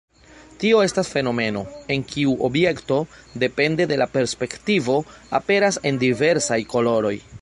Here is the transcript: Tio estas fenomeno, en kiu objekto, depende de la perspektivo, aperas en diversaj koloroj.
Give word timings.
Tio 0.61 0.77
estas 0.83 1.09
fenomeno, 1.15 1.61
en 1.95 2.05
kiu 2.13 2.33
objekto, 2.47 2.97
depende 3.43 3.87
de 3.93 3.99
la 4.03 4.09
perspektivo, 4.17 4.97
aperas 5.43 5.79
en 5.93 6.01
diversaj 6.07 6.59
koloroj. 6.75 7.15